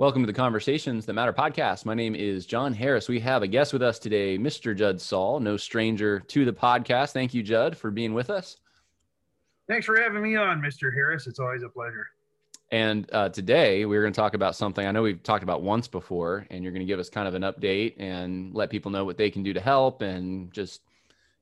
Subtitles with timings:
[0.00, 1.84] Welcome to the Conversations That Matter podcast.
[1.84, 3.06] My name is John Harris.
[3.06, 4.74] We have a guest with us today, Mr.
[4.74, 7.12] Judd Saul, no stranger to the podcast.
[7.12, 8.56] Thank you, Judd, for being with us.
[9.68, 10.90] Thanks for having me on, Mr.
[10.90, 11.26] Harris.
[11.26, 12.06] It's always a pleasure.
[12.72, 15.86] And uh, today we're going to talk about something I know we've talked about once
[15.86, 19.04] before, and you're going to give us kind of an update and let people know
[19.04, 20.80] what they can do to help and just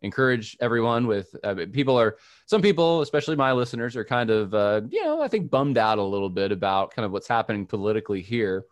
[0.03, 2.17] encourage everyone with uh, people are
[2.47, 5.98] some people especially my listeners are kind of uh, you know i think bummed out
[5.98, 8.65] a little bit about kind of what's happening politically here.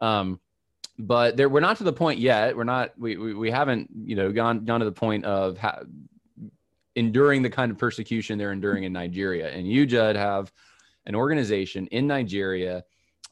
[0.00, 0.40] Um,
[0.98, 2.56] but there we're not to the point yet.
[2.56, 5.82] We're not we, we, we haven't you know gone gone to the point of ha-
[6.94, 9.50] enduring the kind of persecution they're enduring in nigeria.
[9.50, 10.52] And you judd have
[11.06, 12.84] an organization in nigeria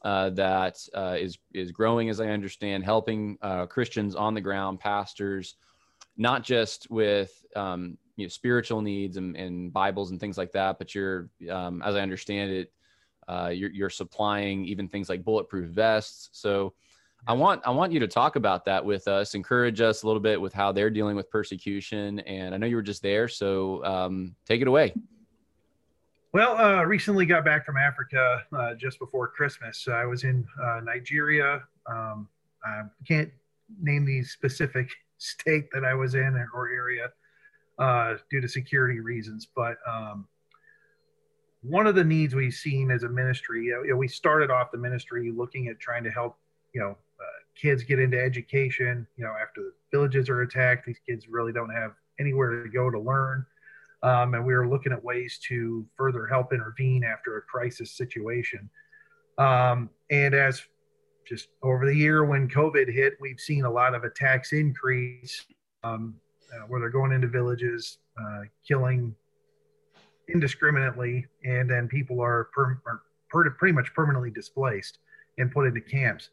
[0.03, 4.79] uh, that uh, is is growing, as I understand, helping uh, Christians on the ground,
[4.79, 5.55] pastors,
[6.17, 10.77] not just with um, you know, spiritual needs and, and, Bibles and things like that,
[10.77, 12.71] but you're, um, as I understand it,
[13.27, 16.29] uh, you're, you're, supplying even things like bulletproof vests.
[16.33, 16.73] So
[17.27, 20.21] I want I want you to talk about that with us, encourage us a little
[20.21, 22.19] bit with how they're dealing with persecution.
[22.21, 24.93] And I know you were just there, so um, take it away.
[26.33, 29.87] Well, uh, recently got back from Africa uh, just before Christmas.
[29.87, 31.61] I was in uh, Nigeria.
[31.85, 32.27] Um,
[32.65, 33.29] I can't
[33.81, 34.89] name these specific
[35.21, 37.11] state that I was in or area
[37.77, 39.47] uh, due to security reasons.
[39.55, 40.27] But um,
[41.61, 44.77] one of the needs we've seen as a ministry, you know, we started off the
[44.77, 46.37] ministry looking at trying to help,
[46.73, 49.05] you know, uh, kids get into education.
[49.15, 52.89] You know, after the villages are attacked, these kids really don't have anywhere to go
[52.89, 53.45] to learn.
[54.03, 58.67] Um, and we were looking at ways to further help intervene after a crisis situation.
[59.37, 60.63] Um, and as
[61.27, 65.45] just over the year when COVID hit, we've seen a lot of attacks increase
[65.83, 66.15] um,
[66.53, 69.15] uh, where they're going into villages, uh, killing
[70.27, 74.99] indiscriminately, and then people are, per, are per, pretty much permanently displaced
[75.37, 76.29] and put into camps.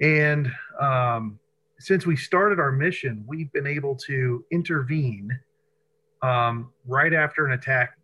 [0.00, 1.38] And um,
[1.78, 5.38] since we started our mission, we've been able to intervene
[6.22, 7.96] um, right after an attack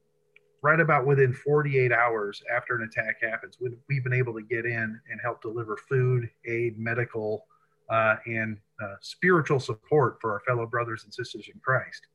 [0.66, 5.00] right about within 48 hours after an attack happens, we've been able to get in
[5.08, 7.46] and help deliver food, aid, medical,
[7.88, 12.08] uh, and uh, spiritual support for our fellow brothers and sisters in Christ.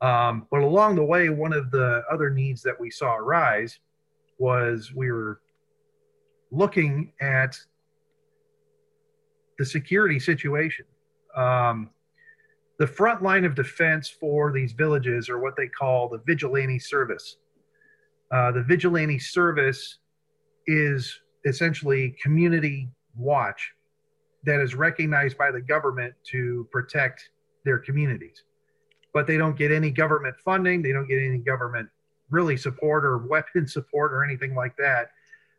[0.00, 3.78] Um, but along the way, one of the other needs that we saw arise
[4.38, 5.40] was we were
[6.50, 7.56] looking at
[9.58, 10.86] the security situation.
[11.36, 11.90] Um,
[12.80, 17.36] the front line of defense for these villages are what they call the vigilante service.
[18.30, 19.98] Uh, the vigilante service
[20.66, 23.72] is essentially community watch
[24.44, 27.30] that is recognized by the government to protect
[27.64, 28.44] their communities.
[29.12, 31.88] But they don't get any government funding, they don't get any government
[32.30, 35.10] really support or weapon support or anything like that.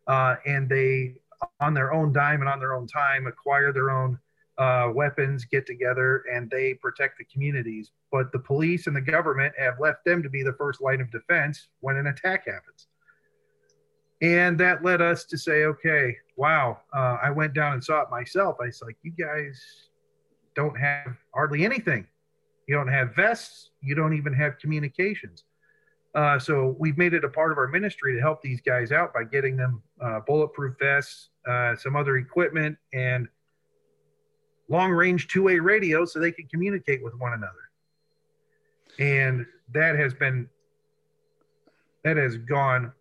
[0.06, 1.14] Uh, and they,
[1.60, 4.18] on their own dime and on their own time, acquire their own
[4.58, 7.90] uh, weapons, get together, and they protect the communities.
[8.10, 11.10] But the police and the government have left them to be the first line of
[11.10, 12.86] defense when an attack happens.
[14.20, 16.78] And that led us to say, okay, wow.
[16.94, 18.56] Uh, I went down and saw it myself.
[18.62, 19.60] I was like, you guys
[20.54, 22.06] don't have hardly anything.
[22.68, 23.70] You don't have vests.
[23.80, 25.44] You don't even have communications.
[26.14, 29.14] Uh, so we've made it a part of our ministry to help these guys out
[29.14, 33.26] by getting them uh, bulletproof vests, uh, some other equipment, and
[34.68, 37.52] long range two way radio so they can communicate with one another.
[38.98, 40.48] And that has been,
[42.04, 42.92] that has gone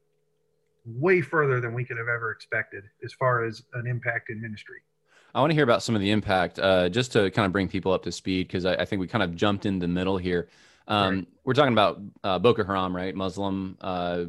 [0.86, 4.80] way further than we could have ever expected as far as an impact in ministry.
[5.34, 7.68] I want to hear about some of the impact, uh, just to kind of bring
[7.68, 10.18] people up to speed, because I, I, think we kind of jumped in the middle
[10.18, 10.50] here.
[10.88, 11.28] Um, right.
[11.46, 13.16] We're talking about uh, Boko Haram, right?
[13.16, 14.26] Muslim, uh,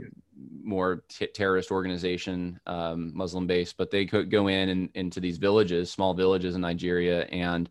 [0.62, 5.38] more t- terrorist organization, um, Muslim based, but they could go in and into these
[5.38, 7.68] villages, small villages in Nigeria, and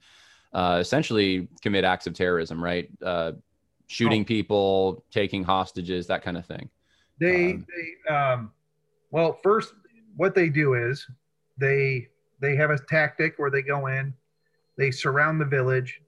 [0.54, 2.90] uh, essentially commit acts of terrorism, right?
[3.04, 3.34] Uh,
[3.88, 4.26] shooting oh.
[4.26, 6.70] people, taking hostages, that kind of thing.
[7.20, 8.52] They, um, they, um,
[9.12, 9.74] well, first,
[10.16, 11.06] what they do is
[11.58, 12.08] they
[12.40, 14.14] they have a tactic where they go in,
[14.78, 16.02] they surround the village,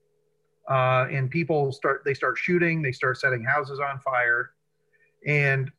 [0.69, 4.51] uh, and people start they start shooting, they start setting houses on fire,
[5.27, 5.71] and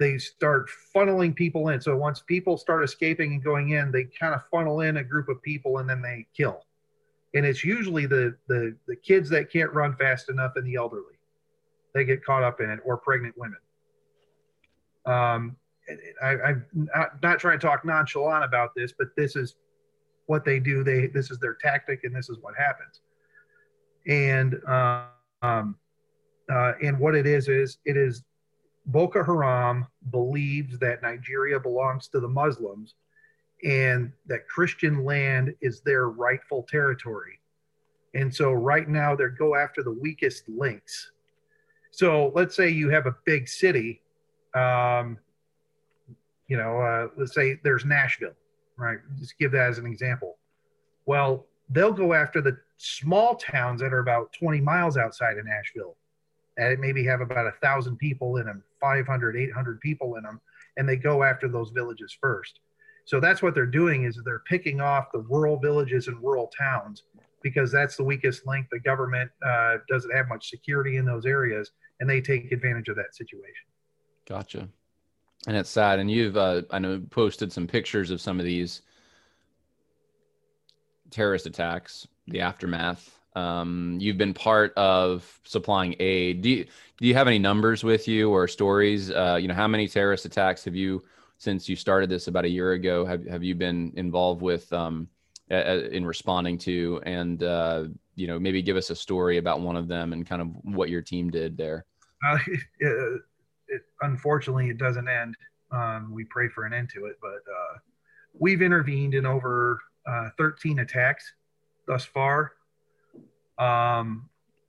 [0.00, 1.80] they start funneling people in.
[1.80, 5.28] So once people start escaping and going in, they kind of funnel in a group
[5.28, 6.64] of people and then they kill.
[7.34, 11.14] And it's usually the the the kids that can't run fast enough and the elderly.
[11.94, 13.58] They get caught up in it or pregnant women.
[15.06, 15.56] Um,
[16.22, 19.56] I, am not, not trying to talk nonchalant about this, but this is
[20.26, 20.82] what they do.
[20.82, 23.00] They this is their tactic, and this is what happens.
[24.06, 25.04] And uh,
[25.42, 25.76] um,
[26.50, 28.24] uh, and what it is is it is
[28.90, 32.94] Boko Haram believes that Nigeria belongs to the Muslims,
[33.62, 37.38] and that Christian land is their rightful territory.
[38.14, 41.12] And so right now they go after the weakest links.
[41.90, 44.00] So let's say you have a big city,
[44.54, 45.18] um,
[46.48, 48.34] you know, uh, let's say there's Nashville,
[48.76, 48.98] right?
[49.18, 50.38] Just give that as an example.
[51.06, 55.96] Well, they'll go after the small towns that are about 20 miles outside of Nashville.
[56.56, 60.40] And it maybe have about a thousand people in them, 500, 800 people in them,
[60.76, 62.60] and they go after those villages first.
[63.04, 67.02] So that's what they're doing is they're picking off the rural villages and rural towns
[67.42, 68.66] because that's the weakest link.
[68.70, 72.96] The government uh, doesn't have much security in those areas, and they take advantage of
[72.96, 73.66] that situation.
[74.28, 74.68] Gotcha.
[75.46, 75.98] And it's sad.
[75.98, 78.82] And you've, uh, I know, posted some pictures of some of these
[81.10, 83.19] terrorist attacks, the aftermath.
[83.36, 86.42] Um, you've been part of supplying aid.
[86.42, 86.64] Do you,
[86.98, 89.10] do you have any numbers with you or stories?
[89.10, 91.02] Uh, you know, how many terrorist attacks have you,
[91.38, 95.08] since you started this about a year ago, have, have you been involved with um,
[95.48, 97.00] in responding to?
[97.04, 97.84] And, uh,
[98.16, 100.90] you know, maybe give us a story about one of them and kind of what
[100.90, 101.86] your team did there.
[102.26, 103.20] Uh, it,
[103.68, 105.36] it, unfortunately, it doesn't end.
[105.72, 107.78] Um, we pray for an end to it, but uh,
[108.38, 111.32] we've intervened in over uh, 13 attacks
[111.86, 112.52] thus far.
[113.60, 114.28] Um,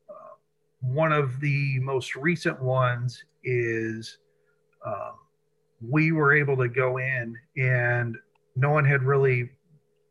[0.09, 0.35] uh,
[0.81, 4.17] one of the most recent ones is
[4.85, 5.13] um,
[5.81, 8.17] we were able to go in and
[8.55, 9.49] no one had really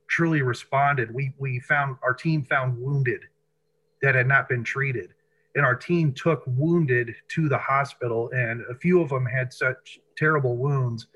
[0.08, 1.14] truly responded.
[1.14, 3.20] We, we found our team found wounded
[4.02, 5.10] that had not been treated.
[5.54, 9.98] And our team took wounded to the hospital, and a few of them had such
[10.16, 11.08] terrible wounds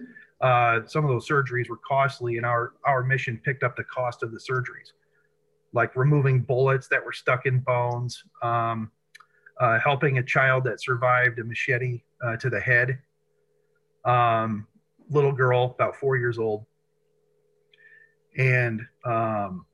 [0.44, 4.22] uh, some of those surgeries were costly, and our our mission picked up the cost
[4.22, 4.93] of the surgeries,
[5.74, 8.90] like removing bullets that were stuck in bones, um,
[9.60, 12.98] uh, helping a child that survived a machete uh, to the head,
[14.04, 14.66] um,
[15.10, 16.64] little girl about four years old,
[18.38, 19.66] and um,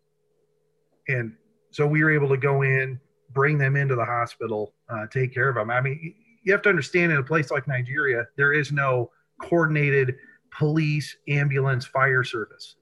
[1.09, 1.35] and
[1.71, 2.99] so we were able to go in,
[3.33, 5.71] bring them into the hospital, uh, take care of them.
[5.71, 9.11] I mean, you have to understand in a place like Nigeria, there is no
[9.41, 10.17] coordinated
[10.51, 12.77] police, ambulance, fire service.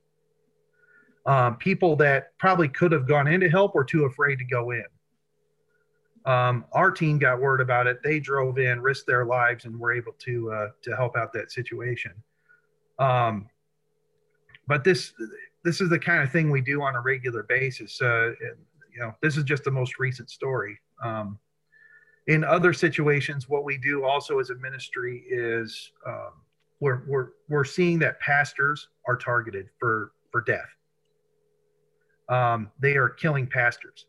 [1.27, 4.71] Um, people that probably could have gone in to help were too afraid to go
[4.71, 4.85] in.
[6.25, 8.03] Um, our team got word about it.
[8.03, 11.51] They drove in, risked their lives, and were able to uh, to help out that
[11.51, 12.13] situation.
[12.99, 13.49] Um,
[14.67, 15.13] but this
[15.65, 18.01] this is the kind of thing we do on a regular basis.
[18.01, 18.33] Uh,
[18.93, 20.79] you know, this is just the most recent story.
[21.03, 21.39] Um,
[22.27, 26.33] in other situations, what we do also as a ministry is um,
[26.81, 30.69] we're, we're, we're seeing that pastors are targeted for, for death.
[32.29, 34.07] Um, they are killing pastors.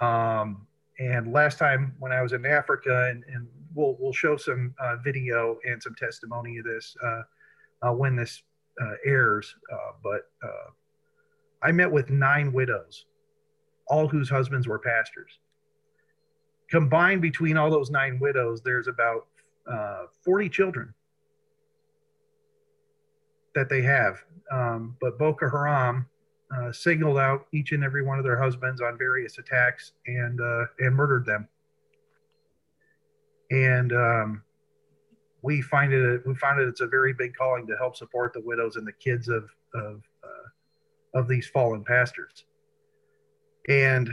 [0.00, 0.66] Um,
[0.98, 4.96] and last time when I was in Africa, and, and we'll, we'll show some uh,
[5.04, 7.22] video and some testimony of this uh,
[7.82, 8.42] uh, when this
[8.82, 10.70] uh, airs, uh, but uh,
[11.62, 13.06] I met with nine widows,
[13.86, 15.38] all whose husbands were pastors.
[16.70, 19.26] Combined between all those nine widows, there's about
[20.24, 20.94] 40 children
[23.54, 24.22] that they have.
[24.50, 26.06] Um, but Boko Haram
[26.56, 30.64] uh, signaled out each and every one of their husbands on various attacks and uh,
[30.78, 31.48] and murdered them.
[33.50, 34.42] And um,
[35.42, 38.40] we find it we find it it's a very big calling to help support the
[38.40, 42.44] widows and the kids of of uh, of these fallen pastors.
[43.68, 44.08] And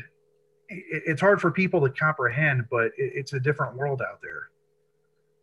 [0.68, 4.50] it, it's hard for people to comprehend, but it, it's a different world out there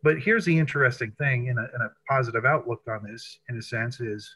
[0.03, 3.61] but here's the interesting thing in a, in a positive outlook on this in a
[3.61, 4.35] sense is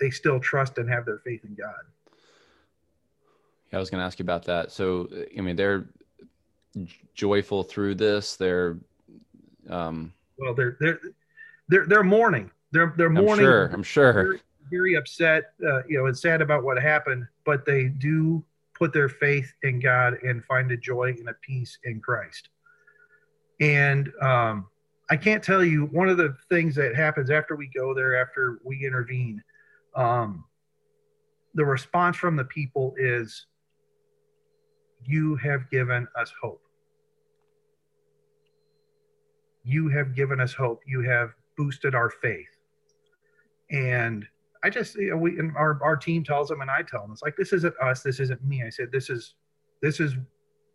[0.00, 1.74] they still trust and have their faith in god.
[3.70, 4.72] Yeah, i was going to ask you about that.
[4.72, 5.86] So i mean they're
[7.14, 8.36] joyful through this.
[8.36, 8.78] They're
[9.68, 11.00] um well they're they're
[11.68, 12.50] they're, they're mourning.
[12.72, 13.44] They're they're mourning.
[13.46, 14.12] i'm sure i'm sure.
[14.12, 18.42] Very, very upset uh, you know and sad about what happened but they do
[18.74, 22.48] put their faith in god and find a joy and a peace in christ.
[23.60, 24.66] And um
[25.10, 28.60] I can't tell you one of the things that happens after we go there, after
[28.64, 29.42] we intervene.
[29.94, 30.44] Um,
[31.54, 33.46] the response from the people is,
[35.04, 36.62] You have given us hope.
[39.64, 40.80] You have given us hope.
[40.86, 42.48] You have boosted our faith.
[43.70, 44.26] And
[44.64, 47.12] I just, you know, we, and our, our team tells them, and I tell them,
[47.12, 48.02] it's like, this isn't us.
[48.02, 48.62] This isn't me.
[48.64, 49.34] I said, this is,
[49.80, 50.14] this is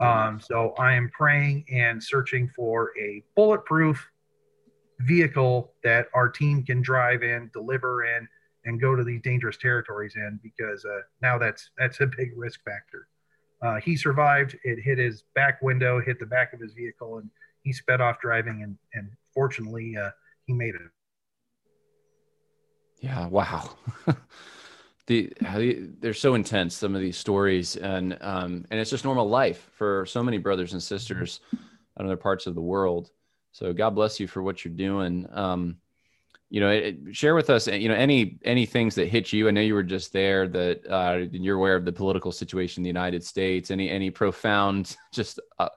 [0.00, 4.10] Um, so I am praying and searching for a bulletproof
[5.00, 8.28] vehicle that our team can drive in, deliver in,
[8.66, 12.62] and go to these dangerous territories in because uh, now that's that's a big risk
[12.62, 13.08] factor.
[13.62, 14.56] Uh, he survived.
[14.64, 17.30] It hit his back window, hit the back of his vehicle, and
[17.62, 18.62] he sped off driving.
[18.62, 20.10] And, and fortunately, uh,
[20.46, 20.80] he made it.
[23.00, 23.26] Yeah.
[23.26, 23.70] Wow.
[25.06, 25.32] the,
[26.00, 26.74] they're so intense.
[26.74, 30.72] Some of these stories, and um, and it's just normal life for so many brothers
[30.72, 33.10] and sisters in other parts of the world.
[33.52, 35.26] So God bless you for what you're doing.
[35.32, 35.76] Um,
[36.50, 39.46] you know, it, share with us, you know, any any things that hit you.
[39.46, 40.48] I know you were just there.
[40.48, 43.70] That uh, you're aware of the political situation in the United States.
[43.70, 45.68] Any any profound just uh,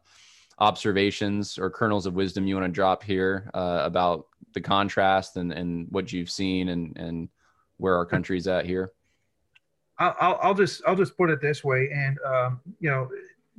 [0.57, 5.51] observations or kernels of wisdom you want to drop here uh, about the contrast and,
[5.51, 7.29] and what you've seen and, and
[7.77, 8.91] where our country's at here?
[9.99, 13.09] I'll, I'll just I'll just put it this way, and um, you know,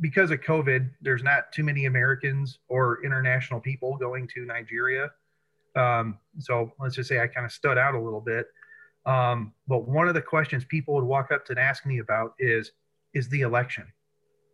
[0.00, 5.12] because of COVID, there's not too many Americans or international people going to Nigeria.
[5.76, 8.46] Um, so let's just say I kind of stood out a little bit.
[9.06, 12.34] Um, but one of the questions people would walk up to and ask me about
[12.38, 12.72] is
[13.12, 13.84] is the election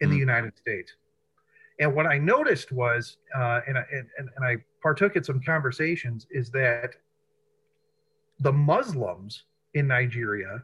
[0.00, 0.12] in mm.
[0.12, 0.92] the United States.
[1.78, 3.84] And what I noticed was, uh, and, I,
[4.18, 6.96] and, and I partook in some conversations, is that
[8.40, 10.62] the Muslims in Nigeria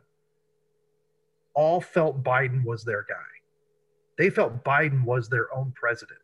[1.54, 3.14] all felt Biden was their guy.
[4.18, 6.20] They felt Biden was their own president.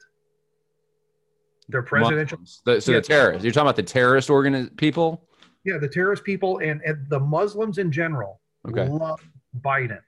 [1.68, 2.38] Their presidential.
[2.64, 3.44] The, so yeah, the terrorists.
[3.44, 5.28] You're talking about the terrorist organi- people?
[5.64, 8.88] Yeah, the terrorist people and, and the Muslims in general okay.
[8.88, 9.20] love
[9.60, 10.00] Biden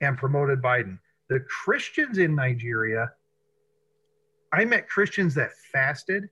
[0.00, 0.98] and promoted Biden.
[1.28, 3.10] The Christians in Nigeria
[4.52, 6.28] I met Christians that fasted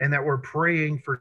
[0.00, 1.20] and that were praying for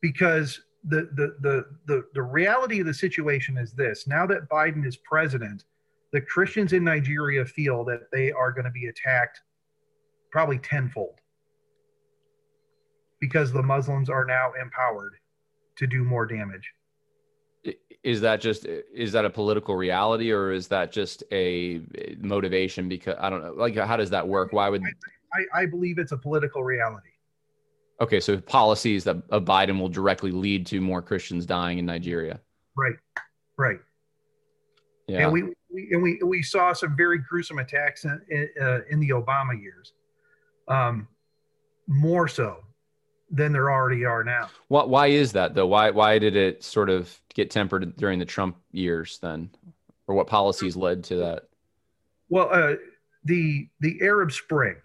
[0.00, 4.86] because the, the the the the reality of the situation is this now that Biden
[4.86, 5.64] is president
[6.12, 9.40] the Christians in Nigeria feel that they are going to be attacked
[10.30, 11.20] probably tenfold.
[13.20, 15.14] Because the Muslims are now empowered
[15.76, 16.72] to do more damage.
[18.04, 21.80] Is that just is that a political reality or is that just a
[22.18, 24.52] motivation because i don't know like how does that work?
[24.52, 24.82] Why would
[25.34, 27.08] i, I believe it's a political reality.
[28.00, 32.40] Okay so policies that of biden will directly lead to more christians dying in nigeria.
[32.76, 32.94] Right
[33.56, 33.80] right
[35.08, 38.80] yeah and we, we and we we saw some very gruesome attacks in, in, uh,
[38.90, 39.92] in the obama years
[40.68, 41.08] um
[41.88, 42.58] more so
[43.30, 44.48] than there already are now.
[44.68, 44.88] What?
[44.88, 45.66] Why is that though?
[45.66, 45.90] Why?
[45.90, 49.50] Why did it sort of get tempered during the Trump years then,
[50.06, 51.48] or what policies led to that?
[52.28, 52.74] Well, uh,
[53.24, 54.76] the the Arab Spring.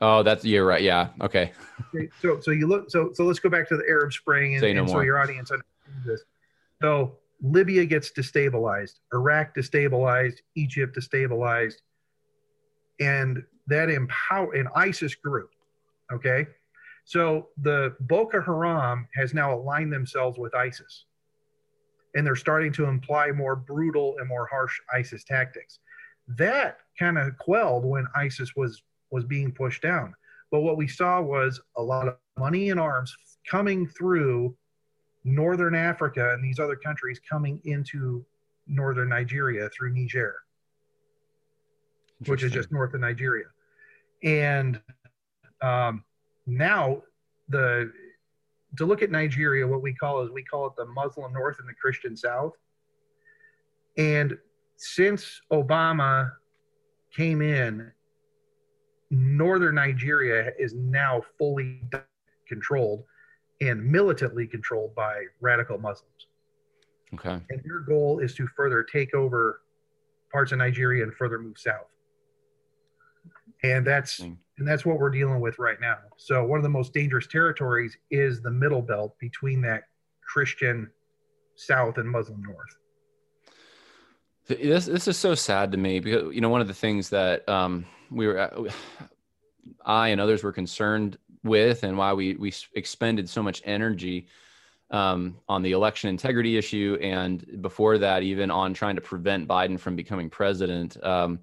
[0.00, 0.82] Oh, that's you're right.
[0.82, 1.08] Yeah.
[1.20, 1.52] Okay.
[1.94, 2.08] okay.
[2.20, 4.82] So so you look so so let's go back to the Arab Spring and, no
[4.82, 6.24] and so your audience understands this.
[6.82, 11.76] So Libya gets destabilized, Iraq destabilized, Egypt destabilized,
[13.00, 15.48] and that empower and ISIS grew.
[16.12, 16.46] Okay
[17.04, 21.04] so the Boko Haram has now aligned themselves with ISIS.
[22.14, 25.80] And they're starting to imply more brutal and more harsh ISIS tactics.
[26.28, 30.14] That kind of quelled when ISIS was was being pushed down.
[30.50, 33.14] But what we saw was a lot of money and arms
[33.48, 34.56] coming through
[35.24, 38.24] northern Africa and these other countries coming into
[38.66, 40.34] northern Nigeria through Niger,
[42.26, 43.46] which is just north of Nigeria.
[44.22, 44.80] And
[45.60, 46.04] um,
[46.46, 47.02] now
[47.48, 47.92] the
[48.76, 51.68] to look at Nigeria, what we call is we call it the Muslim North and
[51.68, 52.52] the Christian South.
[53.96, 54.36] And
[54.76, 56.32] since Obama
[57.14, 57.92] came in,
[59.10, 61.80] northern Nigeria is now fully
[62.48, 63.04] controlled
[63.60, 66.26] and militantly controlled by radical Muslims.
[67.14, 67.40] Okay.
[67.50, 69.60] And their goal is to further take over
[70.32, 71.86] parts of Nigeria and further move south.
[73.62, 75.96] And that's and that's what we're dealing with right now.
[76.16, 79.84] So one of the most dangerous territories is the middle belt between that
[80.20, 80.90] Christian
[81.56, 82.76] south and Muslim north.
[84.46, 87.48] This this is so sad to me because you know one of the things that
[87.48, 88.70] um, we were uh,
[89.84, 94.26] I and others were concerned with and why we we expended so much energy
[94.90, 99.78] um, on the election integrity issue and before that even on trying to prevent Biden
[99.78, 101.40] from becoming president um,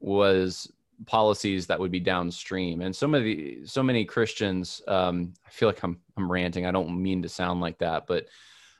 [0.00, 0.70] was
[1.06, 5.82] policies that would be downstream and so many so many Christians um, I feel like
[5.82, 8.26] I'm I'm ranting I don't mean to sound like that but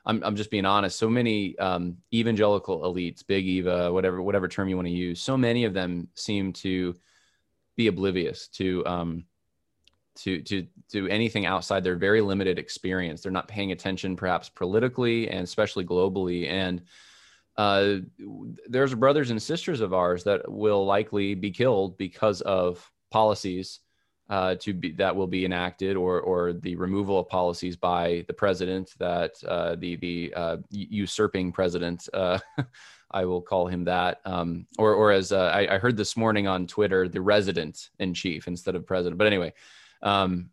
[0.06, 0.98] I'm, I'm just being honest.
[0.98, 5.36] So many um, evangelical elites, big Eva, whatever whatever term you want to use, so
[5.36, 6.94] many of them seem to
[7.76, 9.24] be oblivious to um,
[10.16, 13.22] to to to anything outside their very limited experience.
[13.22, 16.48] They're not paying attention, perhaps politically and especially globally.
[16.48, 16.82] And
[17.56, 17.96] uh,
[18.68, 23.80] there's brothers and sisters of ours that will likely be killed because of policies
[24.30, 28.32] uh, to be that will be enacted or or the removal of policies by the
[28.32, 32.38] president that uh, the the uh, usurping president uh,
[33.10, 36.48] I will call him that um, or or as uh, I, I, heard this morning
[36.48, 39.52] on Twitter the resident in chief instead of president but anyway
[40.04, 40.50] um,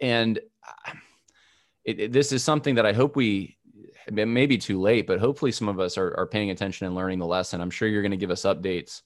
[0.00, 0.38] and
[1.84, 3.58] it, it, this is something that I hope we
[4.10, 7.18] may be too late but hopefully some of us are, are paying attention and learning
[7.18, 9.02] the lesson I'm sure you're going to give us updates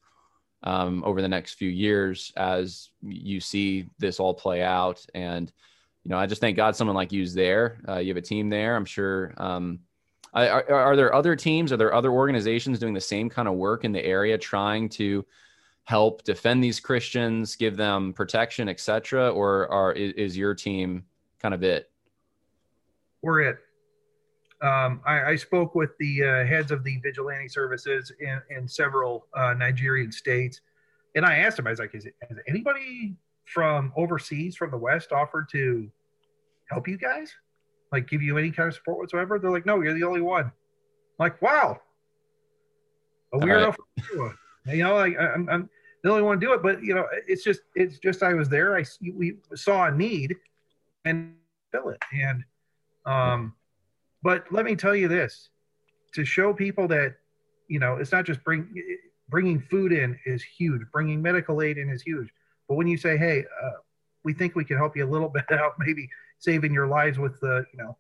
[0.63, 5.05] um, over the next few years as you see this all play out.
[5.15, 5.51] And,
[6.05, 7.81] you know, I just thank God someone like you's there.
[7.89, 8.77] Uh, you have a team there.
[8.77, 9.35] I'm sure.
[9.37, 9.81] Um,
[10.35, 11.73] are, are there other teams?
[11.73, 15.25] Are there other organizations doing the same kind of work in the area, trying to
[15.89, 19.31] help defend these Christians, give them protection, etc.?
[19.31, 21.03] Or are, is, your team
[21.41, 21.91] kind of it?
[23.23, 23.59] We're it
[24.61, 29.27] um, I, I, spoke with the uh, heads of the vigilante services in, in several
[29.33, 30.61] uh, Nigerian states,
[31.15, 33.15] and I asked them, I was like, "Is it, has anybody
[33.47, 35.89] from overseas, from the West, offered to
[36.71, 37.33] help you guys,
[37.93, 40.47] like give you any kind of support whatsoever?" They're like, "No, you're the only one."
[40.47, 40.53] I'm
[41.21, 41.79] like, wow,
[43.33, 43.77] a weirdo.
[44.17, 44.35] Right.
[44.67, 45.71] You know, like I'm, I'm
[46.03, 48.49] the only one to do it, but you know, it's just, it's just I was
[48.49, 48.77] there.
[48.77, 48.85] I
[49.15, 50.37] we saw a need
[51.05, 51.35] and
[51.73, 52.45] fill it, and
[53.07, 53.55] um
[54.23, 55.49] but let me tell you this
[56.15, 57.15] to show people that,
[57.69, 58.69] you know, it's not just bring,
[59.29, 62.29] bringing food in is huge, bringing medical aid in is huge.
[62.69, 63.71] But when you say, hey, uh,
[64.25, 66.09] we think we can help you a little bit out, maybe
[66.39, 67.97] saving your lives with the, you know,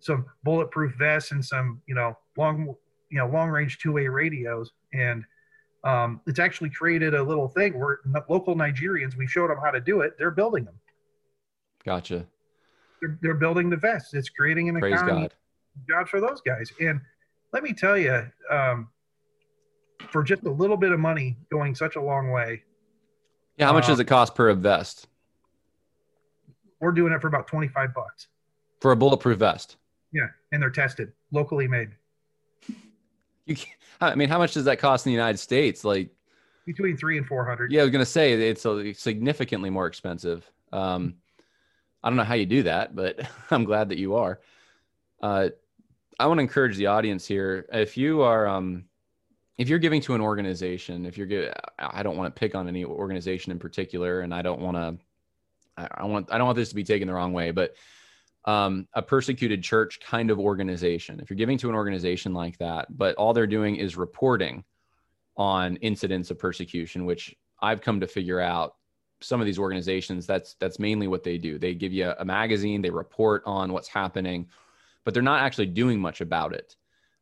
[0.00, 2.74] some bulletproof vests and some, you know, long,
[3.10, 4.72] you know, long range two way radios.
[4.92, 5.24] And
[5.84, 9.80] um, it's actually created a little thing where local Nigerians, we showed them how to
[9.80, 10.16] do it.
[10.18, 10.78] They're building them.
[11.84, 12.26] Gotcha.
[13.00, 14.14] They're, they're building the vests.
[14.14, 15.20] It's creating an Praise economy.
[15.22, 15.32] God
[15.88, 16.70] jobs for those guys.
[16.80, 17.00] And
[17.52, 18.88] let me tell you, um,
[20.10, 22.62] for just a little bit of money going such a long way.
[23.56, 25.06] Yeah, how much does um, it cost per vest?
[26.80, 28.28] We're doing it for about 25 bucks.
[28.80, 29.76] For a bulletproof vest.
[30.12, 31.90] Yeah, and they're tested, locally made.
[33.46, 33.56] You
[34.00, 35.84] I mean, how much does that cost in the United States?
[35.84, 36.10] Like
[36.66, 37.72] between three and four hundred.
[37.72, 40.48] Yeah, I was gonna say it's a, significantly more expensive.
[40.72, 41.14] Um,
[42.02, 44.40] I don't know how you do that, but I'm glad that you are.
[45.20, 45.50] Uh,
[46.18, 47.66] I want to encourage the audience here.
[47.72, 48.84] If you are, um,
[49.58, 52.68] if you're giving to an organization, if you're giving, I don't want to pick on
[52.68, 54.98] any organization in particular, and I don't want to,
[55.76, 57.74] I want, I don't want this to be taken the wrong way, but
[58.44, 61.20] um, a persecuted church kind of organization.
[61.20, 64.64] If you're giving to an organization like that, but all they're doing is reporting
[65.36, 68.74] on incidents of persecution, which I've come to figure out
[69.20, 71.58] some of these organizations, that's that's mainly what they do.
[71.58, 74.48] They give you a magazine, they report on what's happening
[75.04, 76.76] but they're not actually doing much about it.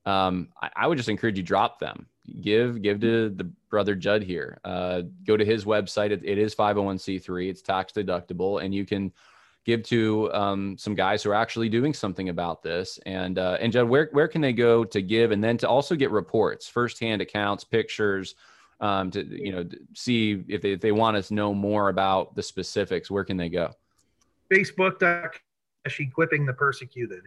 [0.06, 2.06] Um, I, I, would just encourage you drop them.
[2.40, 4.59] Give give to the brother Judd here.
[4.64, 6.11] Uh, go to his website.
[6.11, 7.50] It, it is 501c3.
[7.50, 9.12] It's tax deductible, and you can
[9.64, 12.99] give to um, some guys who are actually doing something about this.
[13.07, 15.94] And uh, and Judd, where where can they go to give, and then to also
[15.94, 18.35] get reports, firsthand accounts, pictures,
[18.81, 22.35] um, to you know see if they, if they want us to know more about
[22.35, 23.11] the specifics.
[23.11, 23.73] Where can they go?
[24.53, 25.33] Facebook.
[25.99, 27.23] Equipping the persecuted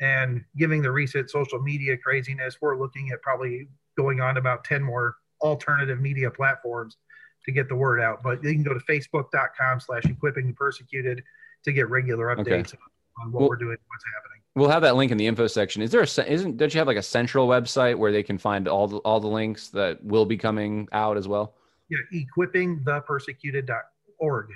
[0.00, 4.80] and giving the recent social media craziness, we're looking at probably going on about 10
[4.80, 6.98] more alternative media platforms
[7.44, 8.22] to get the word out.
[8.22, 11.22] But you can go to facebook.com slash equipping the persecuted
[11.66, 12.78] to get regular updates okay.
[13.22, 14.40] on what well, we're doing, what's happening.
[14.54, 15.82] We'll have that link in the info section.
[15.82, 18.66] Is there a isn't don't you have like a central website where they can find
[18.66, 21.56] all the all the links that will be coming out as well?
[21.90, 24.46] Yeah, equippingthepersecuted.org.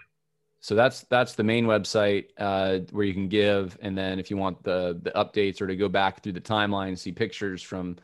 [0.61, 4.39] So that's that's the main website uh, where you can give, and then if you
[4.39, 7.97] want the the updates or to go back through the timeline, see pictures from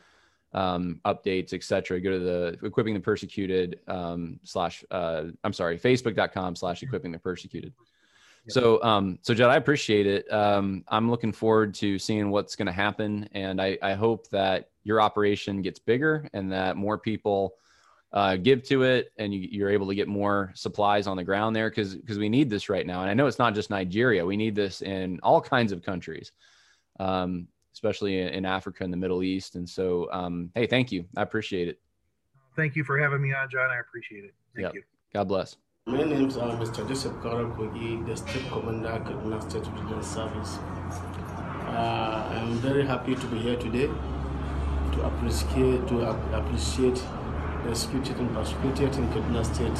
[0.53, 1.99] um, updates, etc.
[1.99, 7.19] Go to the equipping the persecuted um, slash uh, I'm sorry, facebook.com slash equipping the
[7.19, 7.73] persecuted.
[8.49, 10.31] So, um, so Judd, I appreciate it.
[10.31, 14.69] Um, I'm looking forward to seeing what's going to happen, and I, I hope that
[14.83, 17.55] your operation gets bigger and that more people
[18.13, 21.55] uh, give to it, and you, are able to get more supplies on the ground
[21.55, 23.01] there because because we need this right now.
[23.01, 26.31] And I know it's not just Nigeria; we need this in all kinds of countries,
[26.99, 29.55] um, especially in, in, Africa and the Middle East.
[29.55, 31.05] And so, um, hey, thank you.
[31.17, 31.79] I appreciate it.
[32.55, 33.69] Thank you for having me on, John.
[33.69, 34.33] I appreciate it.
[34.55, 34.73] Thank yep.
[34.73, 34.83] you.
[35.13, 35.57] God bless.
[35.87, 36.85] My name is uh, Mr.
[36.85, 40.57] Joseph Karakogi, the State Commander, Kaduna State Vigilance Service.
[41.65, 46.01] Uh, I'm very happy to be here today to appreciate to
[46.33, 47.01] appreciate
[47.63, 47.73] the
[48.19, 49.79] and persecuted in Kaduna State.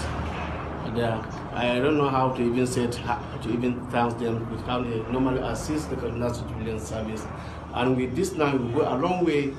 [0.85, 1.21] And, uh,
[1.53, 5.41] I don't know how to even say it, to even thank them how they normally
[5.41, 7.25] assist the Kaduna State Service.
[7.73, 9.53] And with this now, we go a long way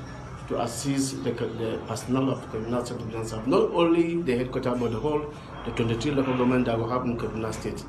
[0.48, 4.98] to assist the, the personnel of Kaduna State Service, not only the headquarters but the
[4.98, 5.32] whole
[5.64, 7.84] the 23 local government that will have in Kaduna State.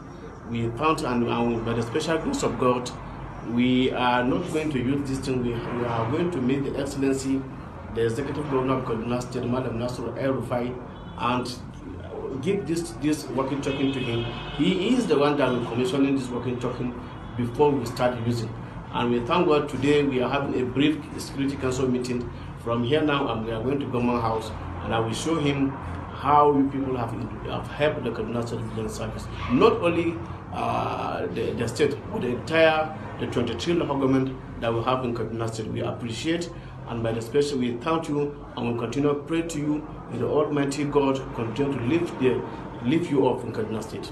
[0.50, 2.90] We found, and, and by the special grace of God,
[3.52, 5.42] we are not going to use this thing.
[5.44, 7.42] We, we are going to meet the Excellency,
[7.96, 10.76] the Executive Governor of Kaduna State, Madam Nasir El Rufai,
[11.18, 14.26] and give this this walking talking to him.
[14.58, 16.94] He is the one that will commissioning this walking talking
[17.38, 18.54] before we start using.
[18.92, 22.28] And we thank God today we are having a brief Security Council meeting
[22.64, 24.52] from here now, and we are going to Government House,
[24.84, 27.12] and I will show him how you people have,
[27.46, 29.26] have helped the Kaduna State Vigilance Service.
[29.52, 30.16] Not only
[30.54, 35.14] uh, the, the state, but the entire the 23 local government that we have in
[35.16, 35.68] Kaduna State.
[35.68, 36.50] We appreciate
[36.90, 40.20] and by the special we thank you and we continue to pray to you in
[40.20, 42.42] the Almighty God continue to lift the
[42.84, 44.12] lift you up in Kaduna State.